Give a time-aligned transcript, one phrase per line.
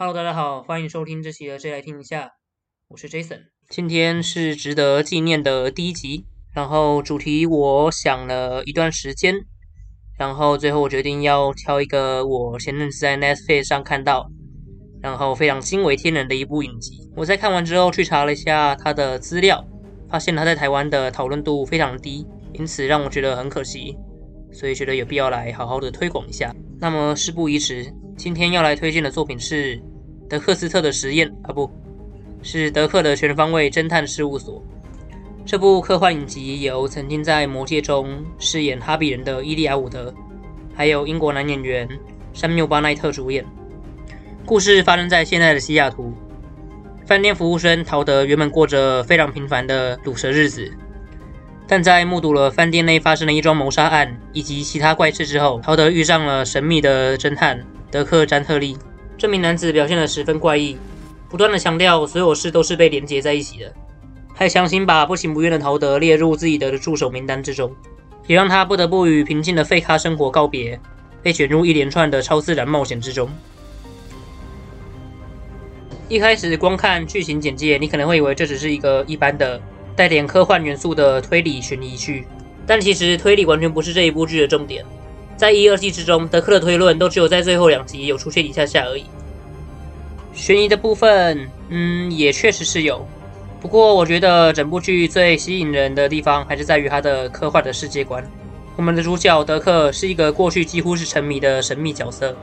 [0.00, 2.26] Hello，大家好，欢迎收听这期的《这来听一下》，
[2.86, 3.40] 我是 Jason。
[3.68, 6.24] 今天是值得纪念的第一集，
[6.54, 9.34] 然后主题我想了一段时间，
[10.16, 14.30] 然后最后我决定要挑一个我前阵子在 Netflix 上看到，
[15.02, 17.10] 然后非常惊为天人的一部影集。
[17.16, 19.66] 我在看完之后去查了一下它的资料，
[20.08, 23.96] 发现它在台湾的讨论度非常低，因此让我觉得很可惜，
[24.52, 26.54] 所以觉得有必要来好好的推广一下。
[26.80, 29.82] 那么事不宜迟，今天要来推荐的作品是
[30.28, 31.70] 德克斯特的实验啊，不
[32.42, 34.62] 是德克的全方位侦探事务所。
[35.46, 40.12] 这部科幻影集由曾经在《魔戒》中饰演哈比人的伊利亚伍德，
[40.74, 41.88] 还有英国男演员
[42.34, 43.42] 山缪巴奈特主演。
[44.44, 46.12] 故事发生在现在的西雅图，
[47.06, 50.70] 饭店服务生陶德原本过着非常平凡的赌神日子。
[51.66, 58.76] 但在目睹了饭店内发生的一桩谋杀案以及其他怪事之后，陶德遇上了神秘的侦探德克·詹特利。
[59.18, 60.78] 这名男子表现得十分怪异，
[61.28, 63.74] 不断的强调所有事都是被连结在一起的，
[64.32, 67.74] 还强行把不情不愿的陶德列入自己的助手名单之中，
[68.28, 70.80] 也让他不得不与平静的废咖生活告别，
[71.20, 73.28] 被卷入一连串的超自然冒险之中。
[76.08, 79.60] 一开始光看剧情简介，你可能会以为这只是一个一般的。
[79.96, 82.24] 带点科幻元素的推理悬疑剧，
[82.64, 84.84] 但其实推理完全不是这一部剧的重点。
[85.38, 89.04] 在一、二季之中，德克的推论都只有在最后两集有出现一下下而已。
[90.34, 93.06] 悬疑的部分，嗯，也确实是有。
[93.60, 98.22] 不过，我觉得整部剧最吸引人的地方还是在于它的科幻的世界观。
[98.74, 102.36] 我们的主角德克是一个过去几乎是沉迷的神秘角色，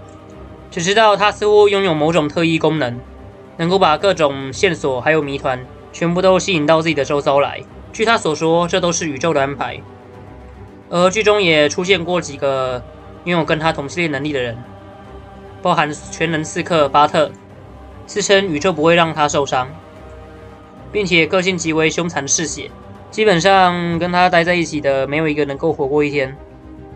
[0.71, 2.97] 只知道他似乎拥有某种特异功能，
[3.57, 5.65] 能够把各种线索还有谜团。
[5.93, 7.61] 全部都吸引到自己的周遭来。
[7.93, 9.81] 据他所说，这都是宇宙的安排。
[10.89, 12.81] 而剧中也出现过几个
[13.23, 14.55] 拥有跟他同系列能力的人，
[15.61, 17.31] 包含全能刺客巴特，
[18.05, 19.67] 自称宇宙不会让他受伤，
[20.91, 22.69] 并且个性极为凶残嗜血。
[23.09, 26.35] 基本上跟他待在一起的没有一个能够活过一天。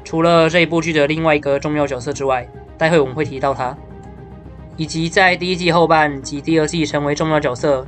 [0.03, 2.47] 除了这一部剧的另外一个重要角色之外，
[2.77, 3.75] 待会我们会提到他，
[4.75, 7.85] 以及在第一季后半及第二季成为重要角色。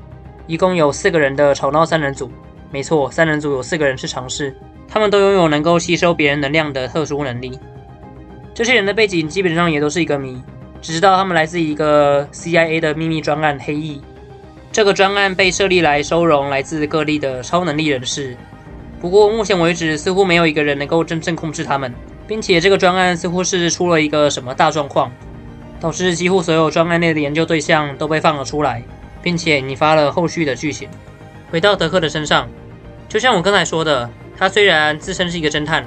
[0.48, 2.30] 一共有四个人的吵闹三人组，
[2.72, 4.56] 没错，三人组有四个人是常试，
[4.94, 7.57] 他们都拥有能够吸收别人能量的特殊能力。
[8.53, 10.44] 这些人的背景基本上也都是一个谜，
[10.81, 14.01] 只知道他们来自一个 CIA 的秘密专案黑翼。
[14.69, 18.35] 这个专案被设立来收容来自各地的超能力人士，
[19.00, 21.94] 不过目前为止似乎没有一个人能够真正控制他们，
[22.28, 25.09] 并且这个专案似乎是出了一个什么大状况，
[25.80, 28.84] 导致几乎所有专案内的研究对象都被放了出来。
[29.24, 30.90] 并且引发了后续的剧情。
[31.51, 32.50] 回到德克的身上，
[33.07, 34.09] 就像我刚才说的，
[34.41, 35.85] 他虽然自称是一个侦探，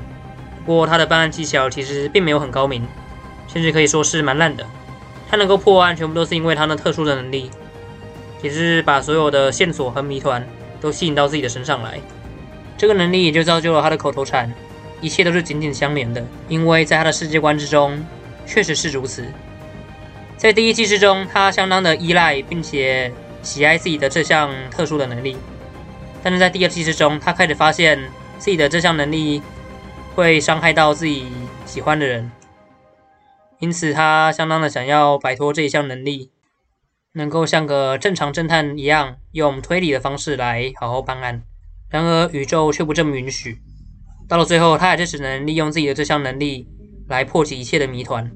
[0.65, 2.87] 不过他的办案技巧其实并没有很高明，
[3.53, 4.65] 甚至可以说是蛮烂的。
[5.29, 7.51] 他能够破案，全部都是因为他那特殊的能力，
[8.43, 10.47] 也是把所有的线索和谜团
[10.81, 11.99] 都吸引到自己的身上来。
[12.79, 14.55] 这个能力也就造就了他的口头禅
[15.03, 18.01] ：“一切都是紧紧相连的。”因为在他的世界观之中，
[18.47, 19.25] 确实是如此。
[20.37, 23.13] 在第一季之中，他相当的依赖并且。
[23.43, 25.37] 喜爱自己的这项特殊的能力，
[26.23, 28.01] 但是在第二季之中，他开始发现
[28.45, 29.41] 自己的这项能力
[30.15, 31.29] 会伤害到自己
[31.65, 32.31] 喜欢的人，
[33.59, 36.31] 因此他相当的想要摆脱这一项能力，
[37.15, 41.43] 能够像个正常侦探一样，用推理的方式来好好办案。
[41.89, 43.61] 然而宇宙却不这么允许，
[44.29, 46.69] 到了最后，他还是只能利用自己的这项能力
[47.09, 48.31] 来破解一切的谜团。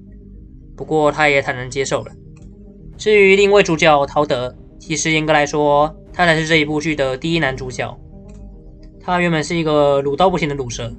[0.74, 2.10] 不过他也坦然接受了。
[2.96, 4.56] 至于另一位主角陶德。
[4.80, 7.94] 其实严格来说，他才是这一部剧的第一男主角。
[9.08, 10.92] 他原本是一个鲁到不行的鲁蛇，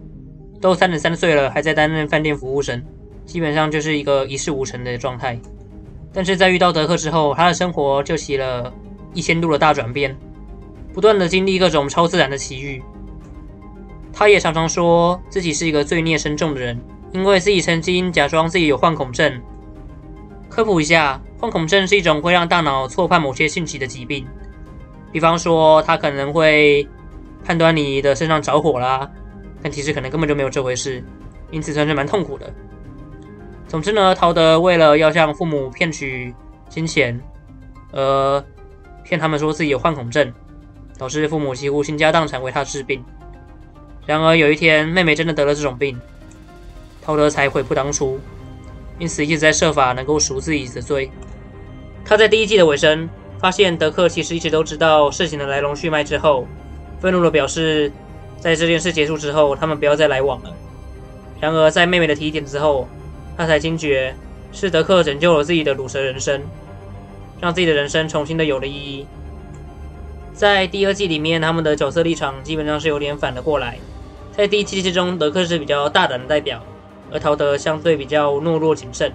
[0.59, 2.83] 都三十三岁了还在担任饭店服务生，
[3.23, 5.39] 基本上就是一个一事无成的状态。
[6.11, 8.73] 但是在遇到德克之后，他的生活就起了
[9.13, 10.17] 一千度的大转变，
[10.91, 12.81] 不断的经历各种超自然的奇遇。
[14.11, 16.81] 他也常常说自己是一个罪孽深重的人，
[17.11, 19.39] 因为自己曾经假装自己有幻恐症。
[20.49, 21.21] 科普一下。
[21.39, 24.25] 幻恐症是一种会让大脑错判某些信息的疾病，
[25.09, 26.85] 比方说他可能会
[27.49, 29.09] 判断你的身上着火啦，
[29.63, 31.03] 但其实可能根本就没有这回事，
[31.49, 32.47] 因此算是蛮痛苦的。
[33.67, 36.31] 总之呢，陶德为了要向父母骗取
[36.69, 37.19] 金钱，
[37.91, 38.45] 而
[39.03, 40.31] 骗他们说自己有幻恐症，
[40.95, 43.03] 导致父母几乎倾家荡产为他治病。
[44.05, 45.99] 然而有一天，妹妹真的得了这种病，
[47.01, 48.19] 陶德才悔不当初，
[48.99, 51.09] 因此一直在设法能够赎自己的罪。
[52.05, 53.09] 他在第一季的尾声
[53.39, 56.45] 发现德克其实一直都知道事情的来龙去脉之后，
[56.99, 57.91] 愤怒的表示，
[58.39, 60.53] 在这件事结束之后，他们不要再来往了。
[61.39, 62.87] 然而在妹妹的提点之后，
[63.37, 64.13] 他才惊觉
[64.51, 66.41] 是德克拯救了自己的鲁蛇人生。
[67.41, 69.07] 让自己的人生重新的有了意义。
[70.33, 73.77] 在第二季里面，他们的角色立场基本上是有点反了过来。
[74.33, 76.61] 在第一季之中，德克是比较大胆的代表，
[77.09, 79.13] 而陶德相对比较懦弱谨慎。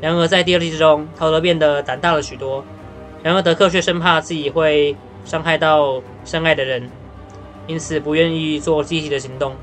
[0.00, 2.64] 然而在第二季之中，陶德变得胆大了许多，
[3.24, 4.94] 然而德克却生怕自己会
[5.24, 6.90] 伤害到深爱的人，
[7.66, 9.54] 因此不愿意做积极的行动。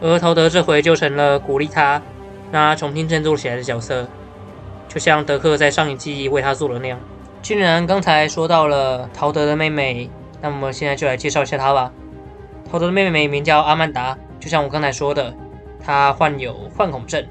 [0.00, 2.02] 而陶德这回就成了鼓励他、
[2.50, 4.06] 让他重新振作起来的角色，
[4.88, 6.98] 就像德克在上一季为他做的那样。
[7.40, 11.92] 既然刚才说到了陶德的妹妹，那么现在就来介绍一下她吧。
[12.70, 15.32] 陶德的妹妹名叫阿曼达，就像我刚才说的，
[15.82, 17.24] 她患有幻恐症，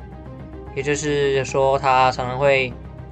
[0.76, 2.72] 也就是说她常常会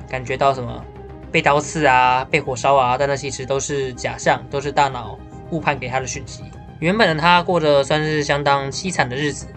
[0.10, 0.84] 感觉到什么
[1.32, 5.18] 被刀刺啊、被火烧啊，但那其实都是假象，都是大脑
[5.52, 6.44] 误判给他的讯息。
[6.80, 9.48] 原本的他过着算是相当凄惨的日子，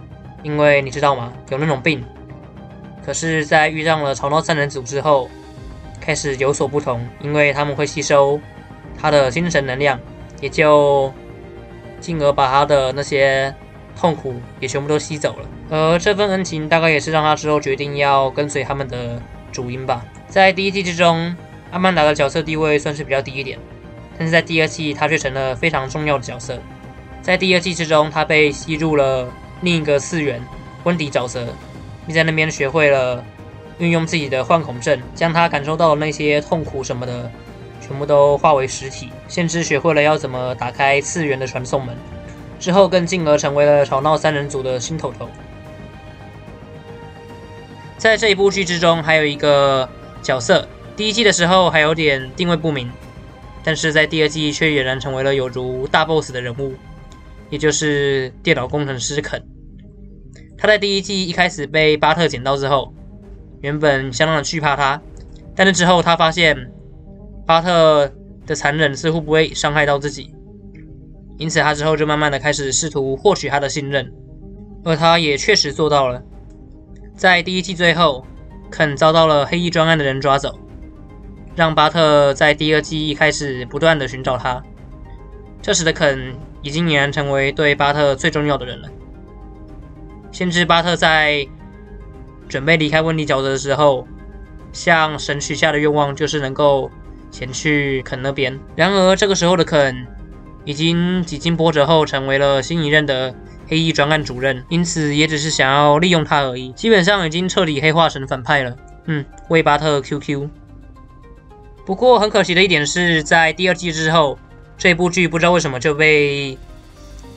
[0.43, 1.33] 因为你知道吗？
[1.51, 2.05] 有那种病。
[3.05, 5.29] 可是，在遇上了吵闹三人组之后。
[6.01, 8.39] 开始有所不同，因为他们会吸收
[9.01, 9.99] 他的精神能量，
[10.39, 11.11] 也就
[11.99, 13.55] 进而把他的那些
[13.97, 15.49] 痛苦也全部都吸走了。
[15.71, 19.19] 而这份恩情大概也是让他之后决定要跟随他们的
[19.51, 20.05] 主因吧。
[20.29, 21.35] 在第一季之中，
[21.75, 23.59] 阿曼达的角色地位算是比较低一点，
[24.17, 26.57] 但是在第二季他却成了非常重要的角色。
[27.21, 29.29] 在第二季之中，他被吸入了
[29.61, 30.41] 另一个次元
[30.85, 31.49] 温迪沼泽，
[32.07, 33.23] 并在那边学会了。
[33.79, 37.29] 运用自己的幻恐症，将他感受到的那些痛苦什么的，
[37.81, 41.97] 全部都化为实体，甚至学会了要怎么打开次元的传送门。
[42.61, 45.29] 之后更进而成为了吵闹三人组的新头头。
[47.99, 49.89] 在这一部剧之中，还有一个
[50.23, 52.91] 角色，第一季的时候还有点定位不明，
[53.63, 56.75] 但是在第二季却俨然成为了有如大 boss 的人物，
[57.51, 59.43] 也就是电脑工程师肯。
[60.57, 62.93] 他在第一季一开始被巴特捡到之后。
[63.61, 65.01] 原本相当的惧怕他，
[65.57, 66.71] 但是之后他发现
[67.47, 68.13] 巴特
[68.45, 70.35] 的残忍似乎不会伤害到自己，
[71.39, 74.13] 因此他之后就慢慢的开始试图获取他的信任，
[74.85, 76.23] 而他也确实做到了。
[77.17, 78.27] 在第一季最后，
[78.71, 80.59] 肯遭到了黑衣专案的人抓走，
[81.57, 84.63] 让巴特在第二季一开始不断的寻找他。
[85.63, 88.89] 这时的肯已经俨然成为对巴特最重要的人了，
[90.31, 91.47] 先知巴特在。
[92.47, 94.07] 准备离开温迪沼泽的时候，
[94.71, 96.91] 向神许下的愿望就是能够
[97.31, 98.61] 前去肯那边。
[98.77, 100.07] 然而，这个时候的肯
[100.67, 103.35] 已经几经波折后成为了新一任的
[103.67, 106.71] 黑衣专案主任，因此也只是想要利用他而已。
[106.73, 108.77] 基本上已经彻底黑化成反派了。
[109.07, 110.47] 嗯，为巴特 QQ。
[111.85, 114.39] 不过很可惜的一点是，在第二季之后，
[114.79, 116.57] 这部剧不知道为什么就被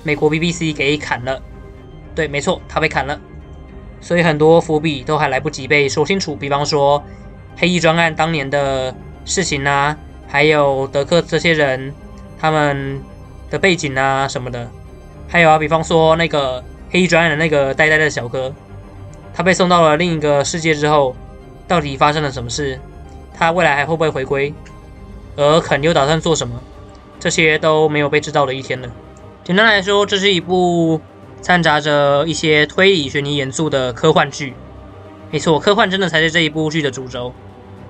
[0.04, 1.42] 美国 BBC 给砍了。
[2.16, 3.20] 对，没错，他被砍了。
[4.00, 7.04] 所以很多伏笔都还来不及被说清楚，比方说
[7.58, 8.96] 黑衣专案当年的
[9.26, 9.98] 事情啊，
[10.28, 11.94] 还有德克这些人
[12.40, 13.02] 他们
[13.50, 14.70] 的背景啊什么的，
[15.28, 18.54] 还有啊，比方说那个黑衣专案的那个呆呆的小哥，
[19.34, 21.14] 他被送到了另一个世界之后，
[21.68, 22.80] 到底发生了什么事？
[23.38, 24.54] 他未来还会不会回归？
[25.36, 26.60] 而肯又打算做什么？
[27.19, 28.89] 这些都没有被知道的一天了。
[29.44, 31.00] 简单来说，这是一部。
[31.39, 34.56] 掺杂着一些推理、悬疑、元素的科幻剧，
[35.31, 37.31] 没错，科幻真的才是这一部剧的主轴。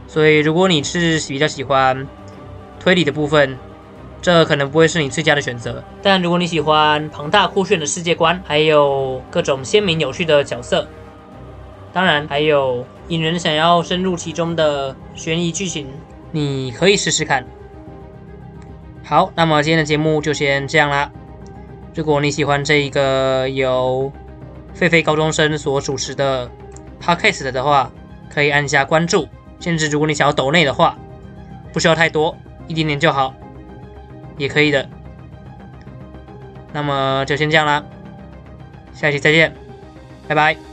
[0.05, 2.05] 所以，如果你是比较喜欢
[2.77, 3.57] 推理的部分，
[4.21, 5.81] 这可能不会是你最佳的选择。
[6.03, 10.85] 但如果你喜欢庞大酷炫的世界观，还有各种鲜明有趣的角色，
[11.93, 15.87] 当然还有引人想要深入其中的悬疑剧情，
[16.31, 17.45] 你可以试试看。
[19.03, 21.11] 好，那么今天的节目就先这样啦。
[21.95, 24.11] 如果你喜欢这一个由
[24.77, 26.49] 狒狒高中生所主持的
[27.01, 27.91] podcast 的话，
[28.29, 29.27] 可以按下关注。
[29.59, 30.97] 甚至如果你想要抖内的话，
[31.73, 32.37] 不需要太多，
[32.67, 33.33] 一点点就好，
[34.37, 34.87] 也可以的。
[36.73, 37.83] 那么就先这样啦，
[38.93, 39.55] 下期再见，
[40.27, 40.66] 拜拜。